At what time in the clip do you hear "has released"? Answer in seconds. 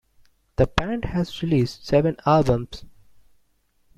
1.05-1.85